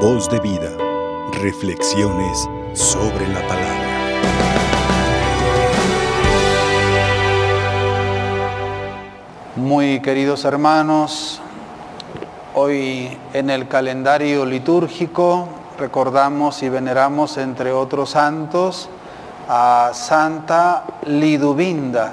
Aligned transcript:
Voz 0.00 0.28
de 0.28 0.38
vida. 0.40 0.70
Reflexiones 1.40 2.46
sobre 2.74 3.26
la 3.28 3.40
palabra. 3.48 3.86
Muy 9.56 10.00
queridos 10.00 10.44
hermanos, 10.44 11.40
hoy 12.54 13.16
en 13.32 13.48
el 13.48 13.68
calendario 13.68 14.44
litúrgico 14.44 15.48
recordamos 15.78 16.62
y 16.62 16.68
veneramos 16.68 17.38
entre 17.38 17.72
otros 17.72 18.10
santos 18.10 18.90
a 19.48 19.92
Santa 19.94 20.84
Lidubinda, 21.06 22.12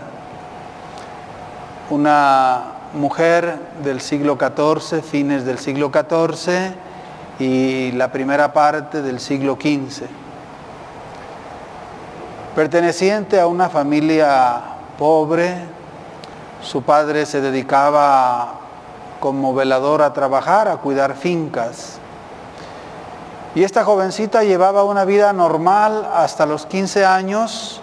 una 1.89 2.63
mujer 2.93 3.59
del 3.83 3.99
siglo 3.99 4.37
XIV, 4.39 5.01
fines 5.03 5.43
del 5.43 5.59
siglo 5.59 5.91
XIV 5.93 6.92
y 7.39 7.91
la 7.93 8.11
primera 8.11 8.53
parte 8.53 9.01
del 9.01 9.19
siglo 9.19 9.55
XV. 9.59 10.05
Perteneciente 12.55 13.39
a 13.39 13.47
una 13.47 13.69
familia 13.69 14.61
pobre, 14.97 15.55
su 16.61 16.83
padre 16.83 17.25
se 17.25 17.41
dedicaba 17.41 18.59
como 19.19 19.53
velador 19.55 20.01
a 20.01 20.13
trabajar, 20.13 20.67
a 20.67 20.77
cuidar 20.77 21.15
fincas. 21.15 21.97
Y 23.55 23.63
esta 23.63 23.83
jovencita 23.83 24.43
llevaba 24.43 24.83
una 24.83 25.05
vida 25.05 25.33
normal 25.33 26.07
hasta 26.13 26.45
los 26.45 26.65
15 26.65 27.05
años, 27.05 27.81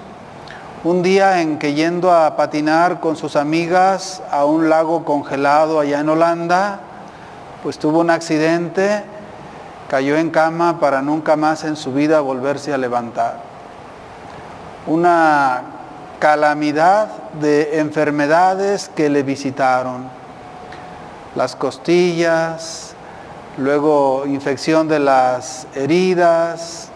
un 0.83 1.03
día 1.03 1.41
en 1.41 1.59
que 1.59 1.75
yendo 1.75 2.12
a 2.12 2.37
patinar 2.37 3.01
con 3.01 3.17
sus 3.17 3.37
amigas 3.37 4.23
a 4.30 4.45
un 4.45 4.69
lago 4.69 5.05
congelado 5.05 5.80
allá 5.80 6.01
en 6.01 6.09
Holanda, 6.09 6.80
pues 7.62 7.78
tuvo 7.78 8.01
un 8.01 8.11
accidente, 8.11 9.05
cayó 9.91 10.17
en 10.17 10.30
cama 10.30 10.79
para 10.79 11.03
nunca 11.03 11.35
más 11.35 11.65
en 11.65 11.75
su 11.75 11.92
vida 11.92 12.20
volverse 12.20 12.73
a 12.73 12.78
levantar. 12.78 13.41
Una 14.87 15.62
calamidad 16.20 17.09
de 17.41 17.81
enfermedades 17.81 18.89
que 18.89 19.11
le 19.11 19.25
visitaron. 19.25 20.05
Las 21.34 21.56
costillas, 21.56 22.95
luego 23.59 24.27
infección 24.27 24.87
de 24.87 25.01
las 25.01 25.67
heridas, 25.75 26.91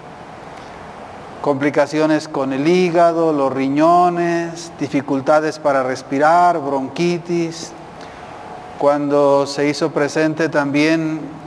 complicaciones 1.42 2.28
con 2.28 2.52
el 2.52 2.68
hígado, 2.68 3.32
los 3.32 3.52
riñones, 3.52 4.70
dificultades 4.78 5.58
para 5.58 5.82
respirar, 5.82 6.60
bronquitis. 6.60 7.72
Cuando 8.78 9.48
se 9.48 9.66
hizo 9.66 9.90
presente 9.90 10.48
también 10.48 11.43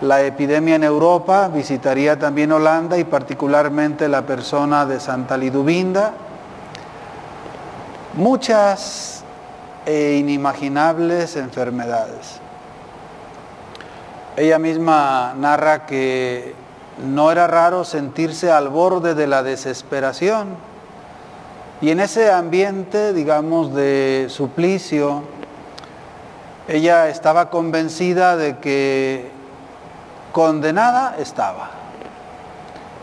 la 0.00 0.22
epidemia 0.22 0.76
en 0.76 0.84
Europa, 0.84 1.48
visitaría 1.48 2.18
también 2.18 2.52
Holanda 2.52 2.96
y 2.96 3.04
particularmente 3.04 4.08
la 4.08 4.22
persona 4.22 4.86
de 4.86 4.98
Santa 4.98 5.36
Lidubinda. 5.36 6.14
Muchas 8.14 9.24
e 9.84 10.16
inimaginables 10.18 11.36
enfermedades. 11.36 12.40
Ella 14.36 14.58
misma 14.58 15.34
narra 15.36 15.86
que 15.86 16.54
no 17.04 17.30
era 17.30 17.46
raro 17.46 17.84
sentirse 17.84 18.50
al 18.50 18.68
borde 18.68 19.14
de 19.14 19.26
la 19.26 19.42
desesperación. 19.42 20.48
Y 21.82 21.90
en 21.90 22.00
ese 22.00 22.30
ambiente, 22.30 23.12
digamos, 23.12 23.74
de 23.74 24.26
suplicio, 24.28 25.22
ella 26.68 27.08
estaba 27.08 27.50
convencida 27.50 28.36
de 28.36 28.58
que 28.58 29.39
condenada 30.32 31.16
estaba. 31.18 31.70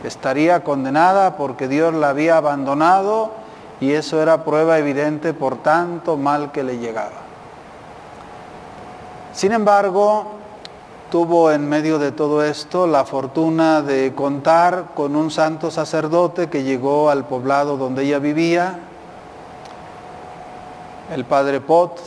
Estaría 0.04 0.64
condenada 0.64 1.38
porque 1.38 1.68
Dios 1.68 1.94
la 1.94 2.10
había 2.10 2.38
abandonado 2.38 3.32
y 3.80 3.92
eso 3.92 4.22
era 4.22 4.44
prueba 4.44 4.78
evidente 4.78 5.34
por 5.34 5.58
tanto 5.58 6.18
mal 6.18 6.52
que 6.52 6.64
le 6.64 6.78
llegaba. 6.78 7.28
Sin 9.34 9.52
embargo, 9.52 10.26
tuvo 11.12 11.52
en 11.52 11.68
medio 11.68 12.00
de 12.00 12.12
todo 12.12 12.44
esto 12.44 12.88
la 12.88 13.06
fortuna 13.06 13.82
de 13.82 14.14
contar 14.14 14.88
con 14.96 15.16
un 15.16 15.32
santo 15.32 15.72
sacerdote 15.72 16.50
que 16.50 16.64
llegó 16.64 17.10
al 17.10 17.26
poblado 17.26 17.78
donde 17.78 18.04
ella 18.04 18.20
vivía, 18.20 18.80
el 21.14 21.24
padre 21.26 21.62
Pot, 21.62 22.00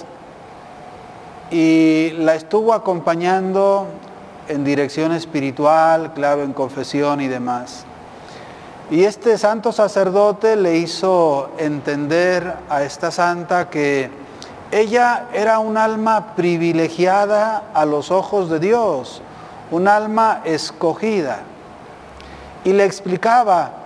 y 1.51 2.11
la 2.19 2.35
estuvo 2.35 2.73
acompañando 2.73 3.87
en 4.51 4.65
dirección 4.65 5.13
espiritual, 5.13 6.13
claro, 6.13 6.43
en 6.43 6.53
confesión 6.53 7.21
y 7.21 7.29
demás. 7.29 7.85
Y 8.91 9.05
este 9.05 9.39
santo 9.39 9.73
sacerdote 9.73 10.57
le 10.57 10.77
hizo 10.77 11.51
entender 11.59 12.55
a 12.69 12.83
esta 12.83 13.11
santa 13.11 13.71
que 13.71 14.11
ella 14.73 15.27
era 15.33 15.59
un 15.61 15.77
alma 15.77 16.35
privilegiada 16.35 17.65
a 17.73 17.85
los 17.85 18.11
ojos 18.11 18.51
de 18.51 18.59
Dios, 18.59 19.23
un 19.71 19.89
alma 19.89 20.43
escogida. 20.45 21.41
Y 22.65 22.73
le 22.73 22.85
explicaba, 22.85 23.81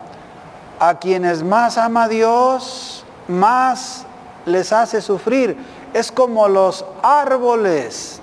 a 0.78 0.98
quienes 0.98 1.42
más 1.42 1.78
ama 1.78 2.08
Dios, 2.08 3.04
más 3.28 4.04
les 4.46 4.72
hace 4.72 5.00
sufrir. 5.00 5.56
Es 5.92 6.10
como 6.10 6.48
los 6.48 6.84
árboles. 7.02 8.20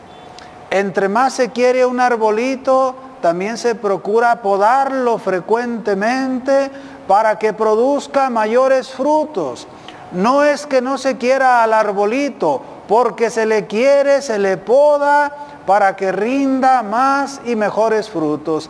Entre 0.72 1.10
más 1.10 1.34
se 1.34 1.50
quiere 1.50 1.86
un 1.86 2.00
arbolito, 2.00 2.96
también 3.22 3.58
se 3.58 3.76
procura 3.76 4.42
podarlo 4.42 5.18
frecuentemente 5.20 6.72
para 7.10 7.38
que 7.38 7.52
produzca 7.52 8.30
mayores 8.30 8.90
frutos. 8.90 9.68
No 10.14 10.46
es 10.46 10.66
que 10.66 10.82
no 10.82 10.98
se 10.98 11.18
quiera 11.18 11.62
al 11.62 11.74
arbolito, 11.74 12.62
porque 12.88 13.30
se 13.30 13.46
le 13.46 13.68
quiere, 13.68 14.22
se 14.22 14.40
le 14.40 14.56
poda 14.56 15.32
para 15.66 15.98
que 15.98 16.14
rinda 16.14 16.84
más 16.84 17.42
y 17.46 17.58
mejores 17.58 18.10
frutos. 18.10 18.70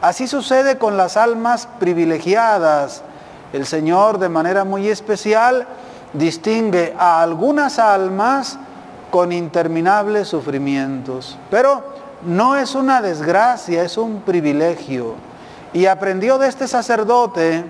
Así 0.00 0.26
sucede 0.26 0.78
con 0.78 0.96
las 0.96 1.18
almas 1.18 1.68
privilegiadas. 1.78 3.02
El 3.52 3.66
Señor 3.66 4.18
de 4.18 4.30
manera 4.30 4.64
muy 4.64 4.88
especial 4.88 5.66
distingue 6.14 6.94
a 6.98 7.22
algunas 7.22 7.78
almas 7.78 8.58
con 9.12 9.30
interminables 9.30 10.28
sufrimientos. 10.28 11.38
Pero 11.50 11.84
no 12.22 12.56
es 12.56 12.74
una 12.74 13.02
desgracia, 13.02 13.82
es 13.82 13.98
un 13.98 14.22
privilegio. 14.22 15.16
Y 15.74 15.84
aprendió 15.84 16.38
de 16.38 16.48
este 16.48 16.66
sacerdote 16.66 17.62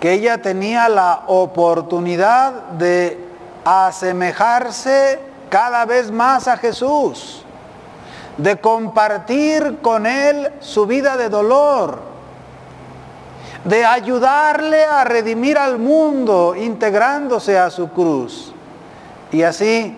que 0.00 0.14
ella 0.14 0.40
tenía 0.40 0.88
la 0.88 1.24
oportunidad 1.26 2.52
de 2.70 3.22
asemejarse 3.66 5.20
cada 5.50 5.84
vez 5.84 6.10
más 6.10 6.48
a 6.48 6.56
Jesús, 6.56 7.44
de 8.38 8.58
compartir 8.58 9.80
con 9.82 10.06
Él 10.06 10.54
su 10.60 10.86
vida 10.86 11.18
de 11.18 11.28
dolor, 11.28 12.00
de 13.66 13.84
ayudarle 13.84 14.86
a 14.86 15.04
redimir 15.04 15.58
al 15.58 15.76
mundo 15.76 16.56
integrándose 16.56 17.58
a 17.58 17.68
su 17.68 17.90
cruz. 17.90 18.51
Y 19.32 19.42
así 19.42 19.96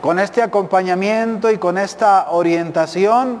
con 0.00 0.18
este 0.18 0.42
acompañamiento 0.42 1.50
y 1.50 1.58
con 1.58 1.78
esta 1.78 2.30
orientación, 2.30 3.38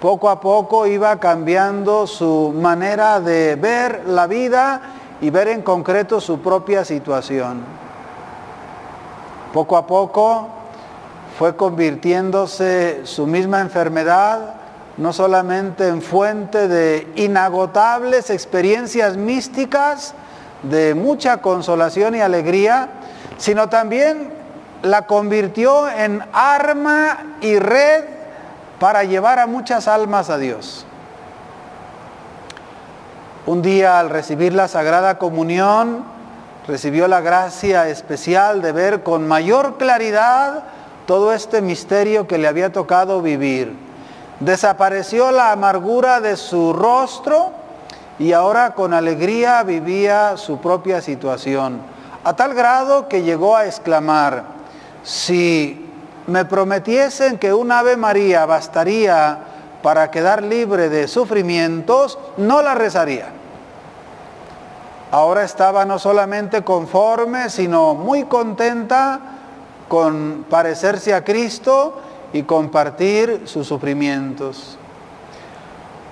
poco 0.00 0.28
a 0.28 0.40
poco 0.40 0.86
iba 0.86 1.18
cambiando 1.18 2.06
su 2.06 2.54
manera 2.54 3.20
de 3.20 3.56
ver 3.56 4.02
la 4.06 4.26
vida 4.26 4.80
y 5.20 5.30
ver 5.30 5.48
en 5.48 5.62
concreto 5.62 6.20
su 6.20 6.40
propia 6.40 6.84
situación. 6.84 7.62
Poco 9.54 9.76
a 9.76 9.86
poco 9.86 10.48
fue 11.38 11.56
convirtiéndose 11.56 13.00
su 13.04 13.26
misma 13.26 13.60
enfermedad 13.60 14.56
no 14.96 15.12
solamente 15.12 15.88
en 15.88 16.02
fuente 16.02 16.68
de 16.68 17.10
inagotables 17.16 18.30
experiencias 18.30 19.16
místicas, 19.16 20.14
de 20.62 20.94
mucha 20.94 21.38
consolación 21.38 22.14
y 22.14 22.20
alegría, 22.20 22.88
sino 23.38 23.68
también 23.68 24.41
la 24.82 25.06
convirtió 25.06 25.88
en 25.88 26.22
arma 26.32 27.36
y 27.40 27.58
red 27.58 28.04
para 28.78 29.04
llevar 29.04 29.38
a 29.38 29.46
muchas 29.46 29.86
almas 29.86 30.28
a 30.28 30.38
Dios. 30.38 30.84
Un 33.46 33.62
día 33.62 33.98
al 33.98 34.10
recibir 34.10 34.54
la 34.54 34.68
Sagrada 34.68 35.18
Comunión, 35.18 36.04
recibió 36.66 37.08
la 37.08 37.20
gracia 37.20 37.88
especial 37.88 38.62
de 38.62 38.72
ver 38.72 39.02
con 39.02 39.26
mayor 39.26 39.78
claridad 39.78 40.64
todo 41.06 41.32
este 41.32 41.60
misterio 41.60 42.26
que 42.26 42.38
le 42.38 42.48
había 42.48 42.72
tocado 42.72 43.20
vivir. 43.20 43.76
Desapareció 44.40 45.30
la 45.30 45.52
amargura 45.52 46.20
de 46.20 46.36
su 46.36 46.72
rostro 46.72 47.52
y 48.18 48.32
ahora 48.32 48.74
con 48.74 48.94
alegría 48.94 49.62
vivía 49.62 50.36
su 50.36 50.60
propia 50.60 51.00
situación, 51.00 51.80
a 52.24 52.34
tal 52.34 52.54
grado 52.54 53.08
que 53.08 53.22
llegó 53.22 53.56
a 53.56 53.66
exclamar, 53.66 54.44
si 55.02 55.88
me 56.26 56.44
prometiesen 56.44 57.38
que 57.38 57.52
un 57.52 57.72
Ave 57.72 57.96
María 57.96 58.46
bastaría 58.46 59.38
para 59.82 60.10
quedar 60.10 60.42
libre 60.42 60.88
de 60.88 61.08
sufrimientos, 61.08 62.18
no 62.36 62.62
la 62.62 62.74
rezaría. 62.74 63.26
Ahora 65.10 65.42
estaba 65.44 65.84
no 65.84 65.98
solamente 65.98 66.62
conforme, 66.62 67.50
sino 67.50 67.94
muy 67.94 68.24
contenta 68.24 69.20
con 69.88 70.46
parecerse 70.48 71.12
a 71.12 71.22
Cristo 71.22 72.00
y 72.32 72.44
compartir 72.44 73.42
sus 73.44 73.66
sufrimientos. 73.66 74.78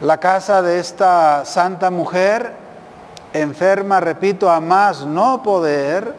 La 0.02 0.18
casa 0.18 0.60
de 0.60 0.80
esta 0.80 1.44
santa 1.44 1.90
mujer, 1.90 2.52
enferma, 3.32 4.00
repito, 4.00 4.50
a 4.50 4.60
más 4.60 5.06
no 5.06 5.42
poder, 5.42 6.14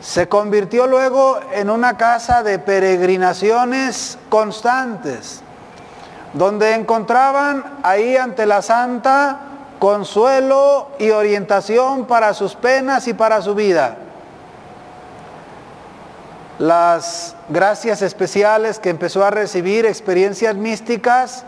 se 0.00 0.28
convirtió 0.28 0.86
luego 0.86 1.40
en 1.52 1.70
una 1.70 1.96
casa 1.96 2.42
de 2.42 2.58
peregrinaciones 2.58 4.18
constantes, 4.28 5.40
donde 6.32 6.74
encontraban 6.74 7.78
ahí 7.82 8.16
ante 8.16 8.46
la 8.46 8.60
santa 8.60 9.38
consuelo 9.78 10.88
y 10.98 11.10
orientación 11.10 12.06
para 12.06 12.34
sus 12.34 12.54
penas 12.54 13.08
y 13.08 13.14
para 13.14 13.40
su 13.42 13.54
vida. 13.54 13.98
Las 16.58 17.34
gracias 17.48 18.00
especiales 18.02 18.78
que 18.78 18.90
empezó 18.90 19.24
a 19.24 19.30
recibir, 19.30 19.86
experiencias 19.86 20.54
místicas, 20.54 21.44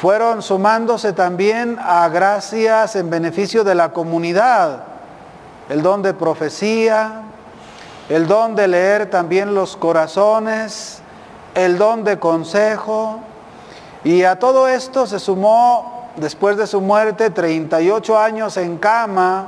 fueron 0.00 0.42
sumándose 0.42 1.12
también 1.12 1.78
a 1.80 2.08
gracias 2.08 2.96
en 2.96 3.08
beneficio 3.08 3.64
de 3.64 3.74
la 3.74 3.92
comunidad, 3.92 4.93
el 5.68 5.82
don 5.82 6.02
de 6.02 6.14
profecía, 6.14 7.22
el 8.08 8.26
don 8.26 8.54
de 8.54 8.68
leer 8.68 9.08
también 9.08 9.54
los 9.54 9.76
corazones, 9.76 11.00
el 11.54 11.78
don 11.78 12.04
de 12.04 12.18
consejo. 12.18 13.20
Y 14.02 14.24
a 14.24 14.38
todo 14.38 14.68
esto 14.68 15.06
se 15.06 15.18
sumó, 15.18 16.10
después 16.16 16.56
de 16.56 16.66
su 16.66 16.80
muerte, 16.80 17.30
38 17.30 18.18
años 18.18 18.56
en 18.58 18.76
cama, 18.76 19.46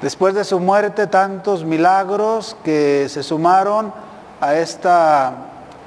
después 0.00 0.34
de 0.34 0.44
su 0.44 0.60
muerte, 0.60 1.08
tantos 1.08 1.64
milagros 1.64 2.56
que 2.64 3.08
se 3.08 3.22
sumaron 3.22 3.92
a 4.40 4.54
esta 4.54 5.32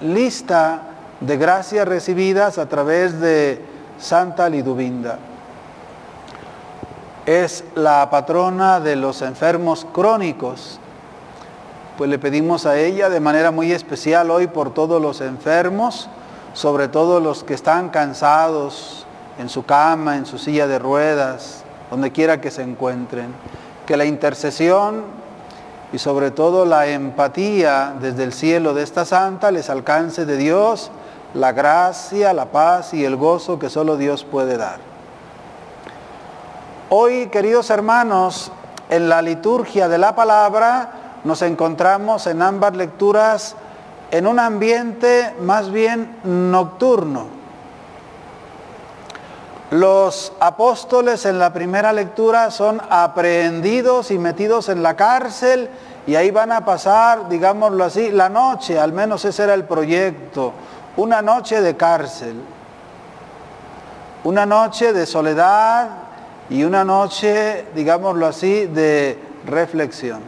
lista 0.02 0.82
de 1.22 1.38
gracias 1.38 1.88
recibidas 1.88 2.58
a 2.58 2.68
través 2.68 3.22
de 3.22 3.64
Santa 3.98 4.50
Lidubinda. 4.50 5.18
Es 7.26 7.64
la 7.76 8.10
patrona 8.10 8.80
de 8.80 8.96
los 8.96 9.22
enfermos 9.22 9.88
crónicos 9.94 10.80
pues 11.98 12.10
le 12.10 12.18
pedimos 12.18 12.66
a 12.66 12.80
ella 12.80 13.10
de 13.10 13.20
manera 13.20 13.52
muy 13.52 13.72
especial 13.72 14.32
hoy 14.32 14.48
por 14.48 14.74
todos 14.74 15.00
los 15.00 15.22
enfermos, 15.22 16.10
sobre 16.54 16.88
todo 16.88 17.20
los 17.20 17.44
que 17.44 17.54
están 17.54 17.90
cansados 17.90 19.06
en 19.38 19.48
su 19.48 19.64
cama, 19.64 20.18
en 20.18 20.26
su 20.26 20.40
silla 20.40 20.66
de 20.66 20.80
ruedas, 20.80 21.64
donde 21.92 22.12
quiera 22.12 22.42
que 22.42 22.50
se 22.50 22.64
encuentren, 22.64 23.28
que 23.86 23.96
la 23.96 24.06
intercesión 24.06 25.04
y 25.92 26.00
sobre 26.00 26.32
todo 26.32 26.66
la 26.66 26.88
empatía 26.88 27.94
desde 28.02 28.24
el 28.24 28.34
cielo 28.34 28.74
de 28.74 28.82
esta 28.82 29.06
santa 29.06 29.52
les 29.52 29.70
alcance 29.70 30.26
de 30.26 30.38
Dios 30.38 30.90
la 31.36 31.52
gracia, 31.52 32.34
la 32.34 32.46
paz 32.46 32.96
y 32.96 33.06
el 33.06 33.16
gozo 33.16 33.60
que 33.60 33.70
solo 33.70 33.98
Dios 33.98 34.24
puede 34.24 34.58
dar. 34.58 34.93
Hoy, 36.96 37.26
queridos 37.30 37.72
hermanos, 37.72 38.52
en 38.88 39.10
la 39.10 39.24
liturgia 39.24 39.88
de 39.88 39.98
la 39.98 40.14
palabra, 40.14 40.92
nos 41.24 41.42
encontramos 41.42 42.28
en 42.28 42.40
ambas 42.44 42.76
lecturas 42.76 43.56
en 44.12 44.28
un 44.28 44.38
ambiente 44.38 45.34
más 45.42 45.72
bien 45.72 46.20
nocturno. 46.24 47.26
Los 49.72 50.34
apóstoles 50.40 51.26
en 51.26 51.40
la 51.40 51.52
primera 51.52 51.92
lectura 51.94 52.52
son 52.52 52.80
aprehendidos 52.92 54.12
y 54.12 54.20
metidos 54.20 54.70
en 54.70 54.84
la 54.84 54.96
cárcel 54.96 55.72
y 56.06 56.14
ahí 56.14 56.30
van 56.30 56.52
a 56.52 56.64
pasar, 56.64 57.28
digámoslo 57.28 57.86
así, 57.86 58.12
la 58.12 58.30
noche, 58.30 58.80
al 58.80 58.94
menos 58.94 59.26
ese 59.26 59.46
era 59.46 59.56
el 59.56 59.64
proyecto, 59.64 60.54
una 60.98 61.24
noche 61.24 61.60
de 61.60 61.76
cárcel, 61.76 62.40
una 64.24 64.46
noche 64.46 64.94
de 64.94 65.08
soledad 65.08 66.13
y 66.50 66.64
una 66.64 66.84
noche, 66.84 67.66
digámoslo 67.76 68.28
así, 68.28 68.66
de 68.66 69.20
reflexión. 69.46 70.22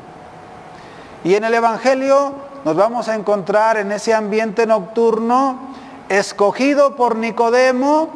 Y 1.23 1.35
en 1.35 1.43
el 1.43 1.53
Evangelio 1.53 2.33
nos 2.63 2.75
vamos 2.75 3.07
a 3.09 3.15
encontrar 3.15 3.77
en 3.77 3.91
ese 3.91 4.13
ambiente 4.13 4.65
nocturno 4.65 5.73
escogido 6.09 6.95
por 6.95 7.15
Nicodemo 7.15 8.09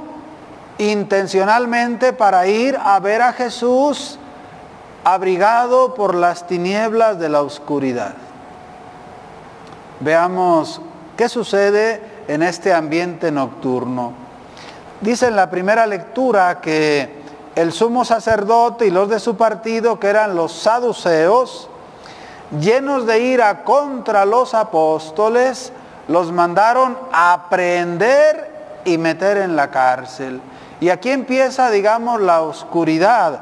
intencionalmente 0.80 2.14
para 2.14 2.48
ir 2.48 2.78
a 2.82 3.00
ver 3.00 3.22
a 3.22 3.34
Jesús 3.34 4.18
abrigado 5.04 5.94
por 5.94 6.16
las 6.16 6.48
tinieblas 6.48 7.20
de 7.20 7.30
la 7.30 7.42
oscuridad. 7.42 8.14
Veamos 10.00 10.82
qué 11.18 11.28
sucede 11.28 12.02
en 12.28 12.44
este 12.44 12.74
ambiente 12.74 13.32
nocturno. 13.32 14.14
Dice 15.02 15.28
en 15.28 15.36
la 15.36 15.50
primera 15.50 15.86
lectura 15.86 16.62
que 16.62 17.19
el 17.56 17.72
sumo 17.72 18.06
sacerdote 18.06 18.88
y 18.88 18.92
los 18.92 19.10
de 19.10 19.20
su 19.20 19.36
partido, 19.36 20.00
que 20.00 20.08
eran 20.08 20.36
los 20.36 20.52
saduceos, 20.54 21.70
llenos 22.60 23.06
de 23.06 23.20
ira 23.20 23.64
contra 23.64 24.26
los 24.26 24.54
apóstoles, 24.54 25.72
los 26.08 26.32
mandaron 26.32 26.98
a 27.12 27.48
prender 27.50 28.82
y 28.86 28.98
meter 28.98 29.38
en 29.38 29.56
la 29.56 29.70
cárcel. 29.70 30.42
Y 30.80 30.90
aquí 30.90 31.12
empieza, 31.12 31.70
digamos, 31.70 32.22
la 32.22 32.42
oscuridad. 32.42 33.42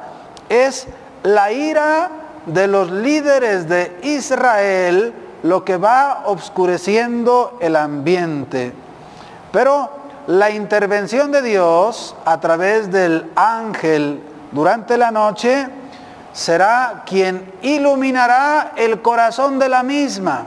Es 0.49 0.87
la 1.23 1.51
ira 1.51 2.09
de 2.45 2.67
los 2.67 2.91
líderes 2.91 3.69
de 3.69 3.99
Israel 4.03 5.13
lo 5.43 5.63
que 5.63 5.77
va 5.77 6.23
obscureciendo 6.25 7.57
el 7.59 7.75
ambiente. 7.75 8.73
Pero 9.51 9.89
la 10.27 10.51
intervención 10.51 11.31
de 11.31 11.41
Dios 11.41 12.13
a 12.25 12.39
través 12.39 12.91
del 12.91 13.31
ángel 13.35 14.21
durante 14.51 14.97
la 14.97 15.09
noche 15.09 15.67
será 16.33 17.03
quien 17.05 17.53
iluminará 17.61 18.73
el 18.75 19.01
corazón 19.01 19.57
de 19.57 19.69
la 19.69 19.83
misma. 19.83 20.43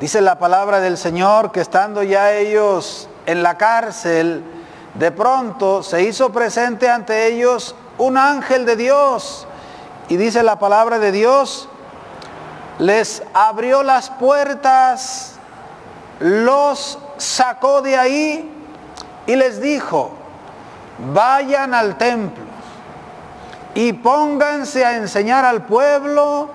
Dice 0.00 0.22
la 0.22 0.38
palabra 0.38 0.80
del 0.80 0.96
Señor 0.96 1.52
que 1.52 1.60
estando 1.60 2.02
ya 2.02 2.32
ellos 2.32 3.08
en 3.26 3.42
la 3.42 3.58
cárcel, 3.58 4.42
de 4.94 5.12
pronto 5.12 5.82
se 5.82 6.02
hizo 6.02 6.30
presente 6.30 6.88
ante 6.88 7.26
ellos 7.26 7.74
un 7.98 8.16
ángel 8.16 8.64
de 8.64 8.76
Dios. 8.76 9.46
Y 10.08 10.16
dice 10.16 10.42
la 10.42 10.58
palabra 10.58 10.98
de 10.98 11.12
Dios, 11.12 11.68
les 12.78 13.22
abrió 13.34 13.82
las 13.82 14.08
puertas, 14.08 15.34
los 16.20 16.98
sacó 17.18 17.82
de 17.82 17.96
ahí 17.96 18.50
y 19.26 19.36
les 19.36 19.60
dijo, 19.60 20.12
vayan 21.12 21.74
al 21.74 21.98
templo 21.98 22.44
y 23.74 23.92
pónganse 23.92 24.84
a 24.84 24.96
enseñar 24.96 25.44
al 25.44 25.66
pueblo 25.66 26.50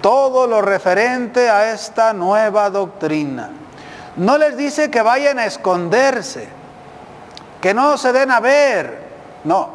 todo 0.00 0.46
lo 0.46 0.62
referente 0.62 1.50
a 1.50 1.72
esta 1.72 2.12
nueva 2.12 2.70
doctrina. 2.70 3.50
No 4.16 4.38
les 4.38 4.56
dice 4.56 4.90
que 4.90 5.02
vayan 5.02 5.38
a 5.38 5.46
esconderse, 5.46 6.48
que 7.60 7.74
no 7.74 7.98
se 7.98 8.12
den 8.12 8.30
a 8.30 8.40
ver, 8.40 9.08
no, 9.44 9.70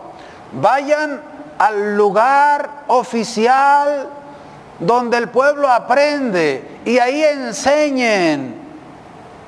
vayan 0.53 1.21
al 1.59 1.95
lugar 1.95 2.69
oficial 2.87 4.09
donde 4.79 5.17
el 5.17 5.29
pueblo 5.29 5.69
aprende 5.69 6.79
y 6.85 6.97
ahí 6.97 7.23
enseñen. 7.23 8.60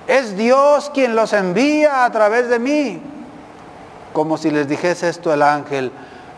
Es 0.07 0.35
Dios 0.35 0.91
quien 0.93 1.15
los 1.15 1.33
envía 1.33 2.05
a 2.05 2.11
través 2.11 2.49
de 2.49 2.59
mí. 2.59 3.01
Como 4.11 4.37
si 4.37 4.51
les 4.51 4.67
dijese 4.67 5.09
esto 5.09 5.33
el 5.33 5.41
ángel, 5.41 5.91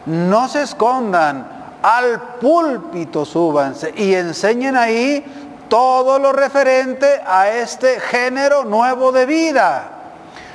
no 0.06 0.48
se 0.48 0.62
escondan, 0.64 1.56
al 1.82 2.20
púlpito 2.40 3.26
súbanse 3.26 3.94
y 3.96 4.16
enseñen 4.16 4.76
ahí 4.76 5.24
todo 5.70 6.18
lo 6.18 6.32
referente 6.32 7.22
a 7.28 7.50
este 7.50 8.00
género 8.00 8.64
nuevo 8.64 9.12
de 9.12 9.26
vida. 9.26 9.90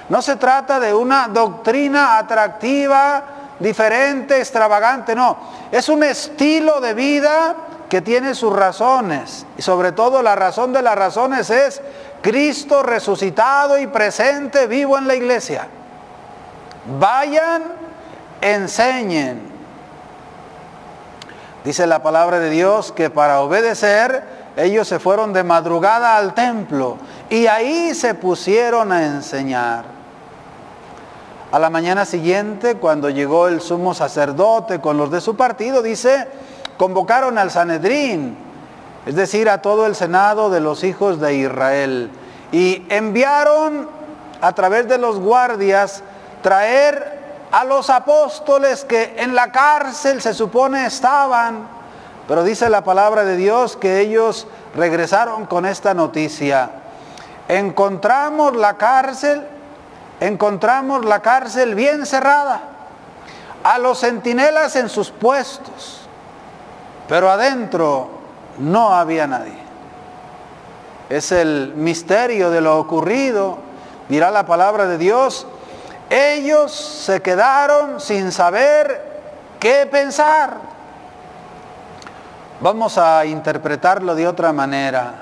No 0.09 0.23
se 0.23 0.37
trata 0.37 0.81
de 0.81 0.93
una 0.93 1.29
doctrina 1.29 2.19
atractiva, 2.19 3.23
diferente, 3.61 4.39
extravagante, 4.39 5.15
no. 5.15 5.37
Es 5.71 5.89
un 5.89 6.03
estilo 6.03 6.81
de 6.81 6.95
vida 6.95 7.55
que 7.89 8.01
tiene 8.01 8.35
sus 8.35 8.53
razones. 8.53 9.47
Y 9.57 9.63
sobre 9.63 9.93
todo 9.93 10.23
la 10.23 10.35
razón 10.35 10.73
de 10.73 10.83
las 10.83 10.97
razones 10.97 11.51
es 11.51 11.81
Cristo 12.23 12.83
resucitado 12.83 13.79
y 13.79 13.87
presente, 13.87 14.67
vivo 14.67 14.99
en 14.99 15.07
la 15.07 15.15
iglesia. 15.15 15.69
Vayan 16.99 17.63
enseñen. 18.41 19.41
Dice 21.65 21.87
la 21.87 22.03
palabra 22.03 22.39
de 22.39 22.51
Dios 22.51 22.93
que 22.93 23.11
para 23.11 23.41
obedecer 23.41 24.25
ellos 24.57 24.89
se 24.89 24.99
fueron 24.99 25.33
de 25.33 25.45
madrugada 25.45 26.17
al 26.17 26.35
templo 26.35 26.97
y 27.29 27.47
ahí 27.47 27.95
se 27.95 28.15
pusieron 28.15 28.93
a 28.93 29.05
enseñar. 29.05 29.85
A 31.53 31.59
la 31.59 31.69
mañana 31.69 32.05
siguiente, 32.05 32.77
cuando 32.77 33.11
llegó 33.11 33.49
el 33.49 33.61
sumo 33.61 33.93
sacerdote 33.93 34.81
con 34.81 34.97
los 34.97 35.11
de 35.11 35.21
su 35.21 35.37
partido, 35.37 35.83
dice, 35.83 36.29
convocaron 36.77 37.39
al 37.39 37.51
Sanedrín, 37.51 38.37
es 39.07 39.15
decir, 39.15 39.49
a 39.49 39.63
todo 39.63 39.87
el 39.87 39.95
senado 39.95 40.51
de 40.51 40.61
los 40.61 40.85
hijos 40.85 41.21
de 41.21 41.35
Israel, 41.35 42.11
y 42.53 42.85
enviaron 42.89 43.89
a 44.41 44.53
través 44.53 44.89
de 44.89 44.99
los 44.99 45.19
guardias 45.19 46.03
traer 46.43 47.21
a 47.53 47.65
los 47.65 47.91
apóstoles 47.91 48.85
que 48.85 49.15
en 49.19 49.35
la 49.35 49.51
cárcel 49.53 50.23
se 50.23 50.35
supone 50.35 50.87
estaban, 50.87 51.67
pero 52.29 52.45
dice 52.45 52.69
la 52.69 52.85
palabra 52.85 53.25
de 53.25 53.37
Dios 53.37 53.77
que 53.77 54.01
ellos 54.01 54.47
regresaron 54.77 55.47
con 55.47 55.67
esta 55.67 55.95
noticia. 55.95 56.71
Encontramos 57.49 58.55
la 58.55 58.77
cárcel, 58.77 59.45
encontramos 60.21 61.05
la 61.05 61.21
cárcel 61.21 61.75
bien 61.75 62.07
cerrada, 62.07 62.61
a 63.65 63.79
los 63.79 64.01
centinelas 64.01 64.77
en 64.77 64.89
sus 64.89 65.11
puestos, 65.11 66.03
pero 67.09 67.31
adentro 67.31 68.20
no 68.59 68.95
había 68.95 69.27
nadie. 69.27 69.59
Es 71.09 71.33
el 71.33 71.73
misterio 71.77 72.51
de 72.51 72.61
lo 72.61 72.79
ocurrido, 72.79 73.59
dirá 74.09 74.31
la 74.31 74.47
palabra 74.47 74.87
de 74.87 74.99
Dios, 74.99 75.47
ellos 76.09 76.73
se 76.73 77.23
quedaron 77.23 78.01
sin 78.01 78.33
saber 78.33 79.23
qué 79.59 79.87
pensar. 79.87 80.57
Vamos 82.61 82.99
a 82.99 83.25
interpretarlo 83.25 84.15
de 84.15 84.29
otra 84.29 84.53
manera. 84.53 85.15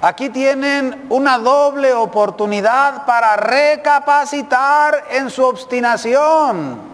Aquí 0.00 0.28
tienen 0.30 1.06
una 1.08 1.38
doble 1.38 1.92
oportunidad 1.92 3.04
para 3.04 3.36
recapacitar 3.36 5.04
en 5.10 5.30
su 5.30 5.44
obstinación. 5.44 6.93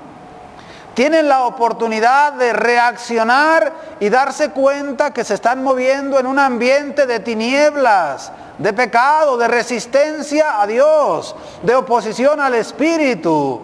Tienen 0.94 1.28
la 1.28 1.44
oportunidad 1.44 2.32
de 2.32 2.52
reaccionar 2.52 3.72
y 4.00 4.08
darse 4.08 4.50
cuenta 4.50 5.12
que 5.12 5.24
se 5.24 5.34
están 5.34 5.62
moviendo 5.62 6.18
en 6.18 6.26
un 6.26 6.38
ambiente 6.38 7.06
de 7.06 7.20
tinieblas, 7.20 8.32
de 8.58 8.72
pecado, 8.72 9.38
de 9.38 9.48
resistencia 9.48 10.60
a 10.60 10.66
Dios, 10.66 11.34
de 11.62 11.74
oposición 11.74 12.40
al 12.40 12.54
Espíritu. 12.56 13.60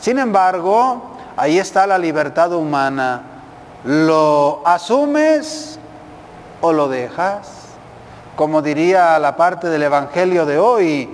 Sin 0.00 0.18
embargo, 0.18 1.16
ahí 1.36 1.58
está 1.58 1.86
la 1.86 1.98
libertad 1.98 2.52
humana. 2.52 3.22
¿Lo 3.84 4.62
asumes 4.64 5.78
o 6.60 6.72
lo 6.72 6.88
dejas? 6.88 7.50
Como 8.34 8.62
diría 8.62 9.18
la 9.18 9.36
parte 9.36 9.68
del 9.68 9.82
Evangelio 9.82 10.46
de 10.46 10.58
hoy, 10.58 11.08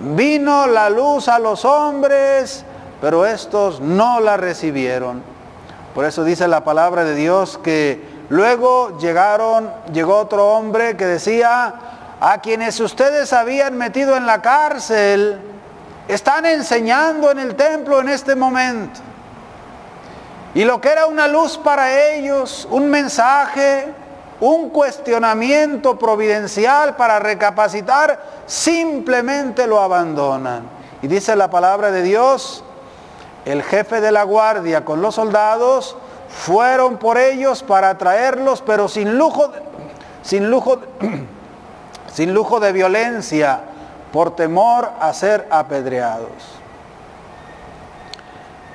vino 0.00 0.66
la 0.66 0.90
luz 0.90 1.28
a 1.28 1.38
los 1.38 1.64
hombres, 1.64 2.64
pero 3.00 3.26
estos 3.26 3.80
no 3.80 4.20
la 4.20 4.36
recibieron. 4.36 5.22
Por 5.94 6.04
eso 6.04 6.24
dice 6.24 6.46
la 6.48 6.64
palabra 6.64 7.04
de 7.04 7.14
Dios 7.14 7.58
que 7.62 8.02
luego 8.28 8.98
llegaron, 8.98 9.70
llegó 9.92 10.18
otro 10.18 10.52
hombre 10.52 10.96
que 10.96 11.06
decía, 11.06 11.74
a 12.20 12.40
quienes 12.40 12.78
ustedes 12.80 13.32
habían 13.32 13.76
metido 13.76 14.16
en 14.16 14.26
la 14.26 14.42
cárcel, 14.42 15.40
están 16.06 16.44
enseñando 16.44 17.30
en 17.30 17.38
el 17.38 17.54
templo 17.54 18.00
en 18.00 18.08
este 18.08 18.34
momento. 18.34 19.00
Y 20.54 20.64
lo 20.64 20.80
que 20.80 20.90
era 20.90 21.06
una 21.06 21.28
luz 21.28 21.56
para 21.56 22.12
ellos, 22.12 22.68
un 22.70 22.90
mensaje, 22.90 23.86
un 24.40 24.70
cuestionamiento 24.70 25.98
providencial 25.98 26.96
para 26.96 27.18
recapacitar, 27.18 28.20
simplemente 28.46 29.66
lo 29.66 29.80
abandonan. 29.80 30.64
Y 31.02 31.06
dice 31.06 31.36
la 31.36 31.48
palabra 31.48 31.90
de 31.90 32.02
Dios, 32.02 32.64
el 33.44 33.62
jefe 33.62 34.00
de 34.00 34.12
la 34.12 34.22
guardia 34.24 34.84
con 34.84 35.00
los 35.00 35.14
soldados 35.14 35.96
fueron 36.28 36.98
por 36.98 37.18
ellos 37.18 37.62
para 37.62 37.96
traerlos, 37.98 38.62
pero 38.62 38.88
sin 38.88 39.18
lujo, 39.18 39.50
sin 40.22 40.50
lujo, 40.50 40.80
sin 42.12 42.34
lujo 42.34 42.60
de 42.60 42.72
violencia, 42.72 43.60
por 44.12 44.34
temor 44.34 44.90
a 45.00 45.12
ser 45.12 45.46
apedreados. 45.50 46.30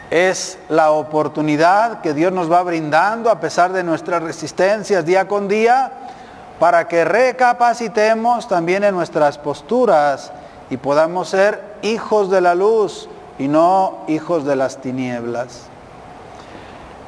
Es 0.10 0.58
la 0.70 0.92
oportunidad 0.92 2.02
que 2.02 2.14
Dios 2.14 2.32
nos 2.32 2.52
va 2.52 2.62
brindando 2.64 3.30
a 3.30 3.40
pesar 3.40 3.74
de 3.74 3.84
nuestras 3.84 4.22
resistencias 4.24 5.06
día 5.06 5.28
con 5.28 5.48
día 5.48 5.92
para 6.60 6.88
que 6.88 7.04
recapacitemos 7.04 8.48
también 8.48 8.84
en 8.84 8.96
nuestras 8.96 9.38
posturas 9.38 10.32
y 10.70 10.78
podamos 10.78 11.30
ser 11.30 11.62
hijos 11.82 12.30
de 12.30 12.40
la 12.40 12.56
luz 12.56 13.10
y 13.38 13.48
no 13.48 14.00
hijos 14.08 14.46
de 14.46 14.56
las 14.56 14.82
tinieblas. 14.82 15.64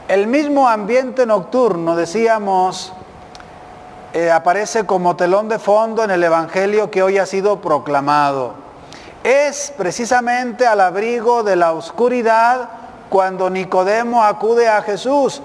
El 0.07 0.27
mismo 0.27 0.67
ambiente 0.69 1.25
nocturno, 1.25 1.95
decíamos, 1.95 2.93
eh, 4.13 4.31
aparece 4.31 4.85
como 4.85 5.15
telón 5.15 5.49
de 5.49 5.59
fondo 5.59 6.03
en 6.03 6.11
el 6.11 6.23
Evangelio 6.23 6.89
que 6.89 7.03
hoy 7.03 7.17
ha 7.17 7.25
sido 7.25 7.59
proclamado. 7.61 8.53
Es 9.23 9.73
precisamente 9.77 10.65
al 10.65 10.79
abrigo 10.79 11.43
de 11.43 11.57
la 11.57 11.73
oscuridad 11.73 12.69
cuando 13.09 13.49
Nicodemo 13.49 14.23
acude 14.23 14.69
a 14.69 14.81
Jesús. 14.81 15.41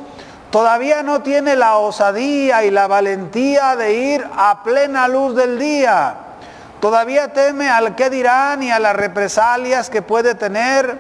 Todavía 0.51 1.03
no 1.03 1.23
tiene 1.23 1.57
la 1.57 1.79
osadía 1.79 2.65
y 2.65 2.71
la 2.71 2.87
valentía 2.87 3.75
de 3.75 3.95
ir 3.95 4.27
a 4.37 4.62
plena 4.62 5.09
luz 5.09 5.35
del 5.35 5.59
día. 5.59 6.15
Todavía 6.83 7.33
teme 7.33 7.71
al 7.71 7.95
qué 7.95 8.11
dirán 8.11 8.61
y 8.61 8.73
a 8.73 8.81
las 8.81 8.97
represalias 8.97 9.89
que 9.89 10.03
puede 10.03 10.35
tener 10.35 10.99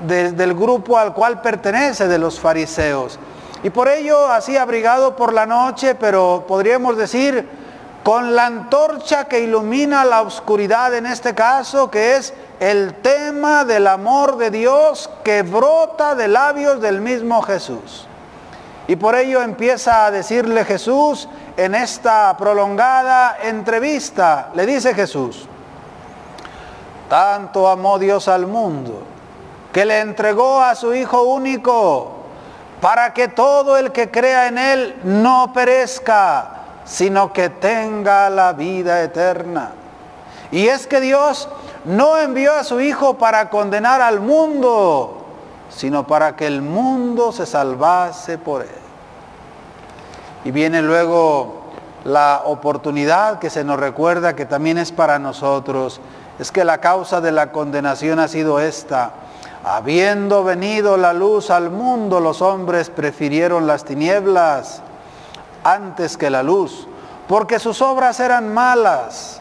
desde 0.00 0.42
el 0.42 0.52
grupo 0.52 0.98
al 0.98 1.14
cual 1.14 1.40
pertenece 1.40 2.08
de 2.08 2.18
los 2.18 2.40
fariseos. 2.40 3.20
Y 3.62 3.70
por 3.70 3.86
ello, 3.86 4.26
así 4.26 4.56
abrigado 4.56 5.14
por 5.14 5.32
la 5.32 5.46
noche, 5.46 5.94
pero 5.94 6.44
podríamos 6.48 6.96
decir, 6.96 7.48
con 8.02 8.34
la 8.34 8.46
antorcha 8.46 9.26
que 9.26 9.38
ilumina 9.38 10.04
la 10.04 10.22
oscuridad 10.22 10.92
en 10.96 11.06
este 11.06 11.32
caso, 11.36 11.88
que 11.88 12.16
es 12.16 12.34
el 12.58 12.94
tema 12.94 13.64
del 13.64 13.86
amor 13.86 14.38
de 14.38 14.50
Dios 14.50 15.08
que 15.22 15.42
brota 15.42 16.16
de 16.16 16.26
labios 16.26 16.80
del 16.80 17.00
mismo 17.00 17.42
Jesús. 17.42 18.08
Y 18.88 18.96
por 18.96 19.14
ello 19.14 19.40
empieza 19.40 20.04
a 20.04 20.10
decirle 20.10 20.64
Jesús 20.64 21.28
en 21.56 21.74
esta 21.74 22.36
prolongada 22.36 23.38
entrevista, 23.42 24.50
le 24.54 24.66
dice 24.66 24.94
Jesús, 24.94 25.48
tanto 27.08 27.68
amó 27.68 27.98
Dios 27.98 28.28
al 28.28 28.46
mundo, 28.46 29.02
que 29.72 29.84
le 29.84 30.00
entregó 30.00 30.60
a 30.60 30.74
su 30.74 30.94
Hijo 30.94 31.22
único, 31.22 32.12
para 32.80 33.14
que 33.14 33.28
todo 33.28 33.78
el 33.78 33.90
que 33.90 34.10
crea 34.10 34.48
en 34.48 34.58
Él 34.58 35.00
no 35.04 35.52
perezca, 35.54 36.50
sino 36.84 37.32
que 37.32 37.48
tenga 37.48 38.28
la 38.28 38.52
vida 38.52 39.02
eterna. 39.02 39.72
Y 40.50 40.68
es 40.68 40.86
que 40.86 41.00
Dios 41.00 41.48
no 41.84 42.18
envió 42.18 42.52
a 42.52 42.64
su 42.64 42.80
Hijo 42.80 43.16
para 43.16 43.48
condenar 43.48 44.02
al 44.02 44.20
mundo, 44.20 45.24
sino 45.70 46.06
para 46.06 46.36
que 46.36 46.46
el 46.46 46.60
mundo 46.60 47.32
se 47.32 47.46
salvase 47.46 48.38
por 48.38 48.62
Él. 48.62 48.85
Y 50.46 50.52
viene 50.52 50.80
luego 50.80 51.62
la 52.04 52.42
oportunidad 52.44 53.40
que 53.40 53.50
se 53.50 53.64
nos 53.64 53.80
recuerda 53.80 54.36
que 54.36 54.46
también 54.46 54.78
es 54.78 54.92
para 54.92 55.18
nosotros. 55.18 56.00
Es 56.38 56.52
que 56.52 56.64
la 56.64 56.78
causa 56.78 57.20
de 57.20 57.32
la 57.32 57.50
condenación 57.50 58.20
ha 58.20 58.28
sido 58.28 58.60
esta 58.60 59.10
Habiendo 59.68 60.44
venido 60.44 60.96
la 60.96 61.12
luz 61.12 61.50
al 61.50 61.70
mundo, 61.70 62.20
los 62.20 62.40
hombres 62.40 62.88
prefirieron 62.88 63.66
las 63.66 63.84
tinieblas 63.84 64.80
antes 65.64 66.16
que 66.16 66.30
la 66.30 66.44
luz, 66.44 66.86
porque 67.26 67.58
sus 67.58 67.82
obras 67.82 68.20
eran 68.20 68.54
malas. 68.54 69.40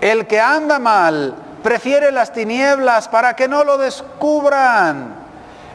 El 0.00 0.26
que 0.26 0.40
anda 0.40 0.78
mal 0.78 1.34
prefiere 1.62 2.10
las 2.10 2.32
tinieblas 2.32 3.08
para 3.08 3.36
que 3.36 3.48
no 3.48 3.64
lo 3.64 3.76
descubran. 3.76 5.27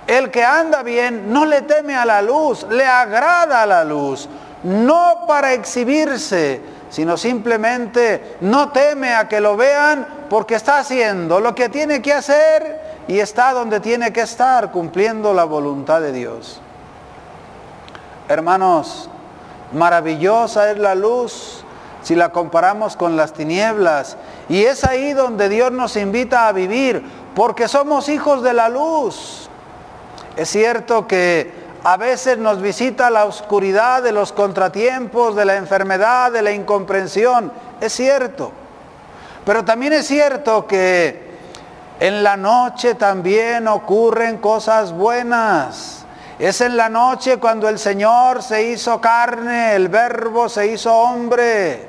El 0.08 0.32
que 0.32 0.44
anda 0.44 0.84
bien 0.84 1.32
no 1.32 1.46
le 1.46 1.62
teme 1.62 1.96
a 1.96 2.06
la 2.06 2.22
luz, 2.22 2.66
le 2.70 2.86
agrada 2.86 3.66
la 3.66 3.84
luz, 3.84 4.28
no 4.64 5.26
para 5.28 5.54
exhibirse, 5.54 6.62
sino 6.90 7.18
simplemente 7.18 8.38
no 8.42 8.72
teme 8.72 9.16
a 9.16 9.28
que 9.28 9.40
lo 9.40 9.56
vean 9.56 10.06
porque 10.30 10.56
está 10.56 10.80
haciendo 10.80 11.40
lo 11.40 11.56
que 11.56 11.70
tiene 11.70 12.02
que 12.02 12.14
hacer 12.14 12.82
y 13.08 13.20
está 13.20 13.54
donde 13.54 13.80
tiene 13.80 14.12
que 14.12 14.22
estar 14.22 14.72
cumpliendo 14.72 15.34
la 15.34 15.44
voluntad 15.44 16.02
de 16.02 16.12
Dios. 16.12 16.62
Hermanos, 18.28 19.10
maravillosa 19.74 20.72
es 20.72 20.78
la 20.78 20.96
luz 20.96 21.64
si 22.04 22.16
la 22.16 22.30
comparamos 22.30 22.96
con 22.96 23.16
las 23.16 23.34
tinieblas. 23.34 24.18
Y 24.50 24.64
es 24.64 24.84
ahí 24.84 25.14
donde 25.14 25.50
Dios 25.50 25.72
nos 25.72 25.96
invita 25.96 26.48
a 26.48 26.52
vivir, 26.52 27.04
porque 27.34 27.68
somos 27.68 28.10
hijos 28.10 28.44
de 28.44 28.54
la 28.54 28.70
luz. 28.70 29.43
Es 30.36 30.50
cierto 30.50 31.08
que 31.08 31.64
A 31.86 31.98
veces 31.98 32.38
nos 32.38 32.62
visita 32.62 33.10
la 33.10 33.26
oscuridad 33.26 34.02
de 34.02 34.14
los 34.14 34.32
contratiempos, 34.32 35.36
de 35.36 35.44
la 35.44 35.58
enfermedad, 35.58 36.32
de 36.32 36.42
la 36.42 36.52
incomprensión. 36.54 37.52
Es 37.82 37.92
cierto. 37.92 38.54
Pero 39.46 39.66
también 39.66 39.92
es 39.92 40.08
cierto 40.08 40.66
que 40.66 41.34
en 42.00 42.24
la 42.24 42.38
noche 42.38 42.96
también 42.96 43.68
ocurren 43.68 44.38
cosas 44.38 44.94
buenas. 44.94 46.06
Es 46.40 46.62
en 46.62 46.78
la 46.78 46.88
noche 46.88 47.36
cuando 47.38 47.68
el 47.68 47.78
Señor 47.78 48.42
se 48.42 48.64
hizo 48.64 49.02
carne, 49.02 49.76
el 49.76 49.90
verbo 49.90 50.48
se 50.48 50.68
hizo 50.68 50.96
hombre. 50.96 51.86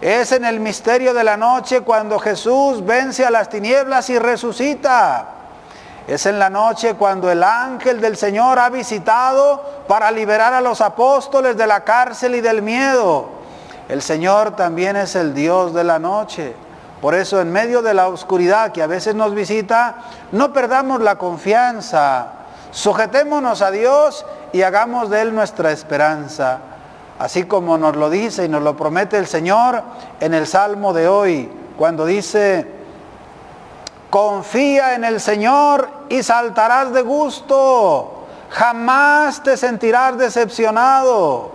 Es 0.00 0.30
en 0.30 0.44
el 0.44 0.60
misterio 0.60 1.12
de 1.12 1.24
la 1.24 1.36
noche 1.36 1.80
cuando 1.80 2.20
Jesús 2.20 2.86
vence 2.86 3.26
a 3.26 3.30
las 3.32 3.48
tinieblas 3.48 4.08
y 4.08 4.20
resucita. 4.20 5.41
Es 6.06 6.26
en 6.26 6.38
la 6.38 6.50
noche 6.50 6.94
cuando 6.94 7.30
el 7.30 7.42
ángel 7.42 8.00
del 8.00 8.16
Señor 8.16 8.58
ha 8.58 8.70
visitado 8.70 9.62
para 9.86 10.10
liberar 10.10 10.52
a 10.52 10.60
los 10.60 10.80
apóstoles 10.80 11.56
de 11.56 11.66
la 11.66 11.84
cárcel 11.84 12.34
y 12.34 12.40
del 12.40 12.60
miedo. 12.62 13.28
El 13.88 14.02
Señor 14.02 14.56
también 14.56 14.96
es 14.96 15.14
el 15.14 15.32
Dios 15.34 15.72
de 15.74 15.84
la 15.84 15.98
noche. 15.98 16.54
Por 17.00 17.14
eso 17.14 17.40
en 17.40 17.52
medio 17.52 17.82
de 17.82 17.94
la 17.94 18.08
oscuridad 18.08 18.72
que 18.72 18.82
a 18.82 18.86
veces 18.86 19.14
nos 19.14 19.34
visita, 19.34 19.96
no 20.32 20.52
perdamos 20.52 21.00
la 21.00 21.16
confianza. 21.16 22.28
Sujetémonos 22.70 23.60
a 23.60 23.70
Dios 23.70 24.24
y 24.52 24.62
hagamos 24.62 25.10
de 25.10 25.20
Él 25.20 25.34
nuestra 25.34 25.72
esperanza. 25.72 26.58
Así 27.18 27.44
como 27.44 27.78
nos 27.78 27.96
lo 27.96 28.10
dice 28.10 28.44
y 28.44 28.48
nos 28.48 28.62
lo 28.62 28.76
promete 28.76 29.18
el 29.18 29.26
Señor 29.26 29.82
en 30.20 30.34
el 30.34 30.46
Salmo 30.46 30.92
de 30.92 31.06
hoy, 31.06 31.50
cuando 31.76 32.06
dice, 32.06 32.81
Confía 34.12 34.94
en 34.94 35.04
el 35.04 35.20
Señor 35.20 35.88
y 36.10 36.22
saltarás 36.22 36.92
de 36.92 37.00
gusto. 37.00 38.26
Jamás 38.50 39.42
te 39.42 39.56
sentirás 39.56 40.18
decepcionado, 40.18 41.50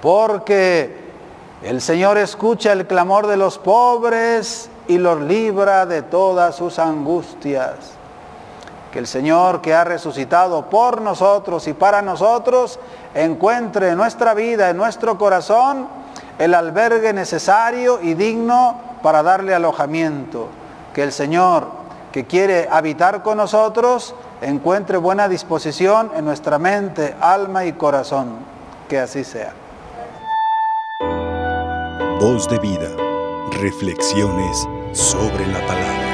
porque 0.00 1.12
el 1.62 1.82
Señor 1.82 2.16
escucha 2.16 2.72
el 2.72 2.86
clamor 2.86 3.26
de 3.26 3.36
los 3.36 3.58
pobres 3.58 4.70
y 4.88 4.96
los 4.96 5.20
libra 5.20 5.84
de 5.84 6.00
todas 6.00 6.56
sus 6.56 6.78
angustias. 6.78 7.74
Que 8.90 8.98
el 8.98 9.06
Señor 9.06 9.60
que 9.60 9.74
ha 9.74 9.84
resucitado 9.84 10.70
por 10.70 11.02
nosotros 11.02 11.68
y 11.68 11.74
para 11.74 12.00
nosotros 12.00 12.80
encuentre 13.14 13.90
en 13.90 13.98
nuestra 13.98 14.32
vida, 14.32 14.70
en 14.70 14.78
nuestro 14.78 15.18
corazón, 15.18 15.86
el 16.38 16.54
albergue 16.54 17.12
necesario 17.12 18.00
y 18.00 18.14
digno 18.14 18.80
para 19.02 19.22
darle 19.22 19.54
alojamiento. 19.54 20.48
Que 20.94 21.02
el 21.02 21.12
Señor 21.12 21.79
que 22.12 22.26
quiere 22.26 22.68
habitar 22.70 23.22
con 23.22 23.36
nosotros 23.38 24.14
encuentre 24.40 24.98
buena 24.98 25.28
disposición 25.28 26.10
en 26.16 26.24
nuestra 26.24 26.58
mente, 26.58 27.14
alma 27.20 27.64
y 27.64 27.72
corazón. 27.72 28.38
Que 28.88 28.98
así 28.98 29.24
sea. 29.24 29.52
Voz 32.20 32.48
de 32.48 32.58
vida. 32.58 32.88
Reflexiones 33.52 34.66
sobre 34.92 35.46
la 35.46 35.66
palabra. 35.66 36.09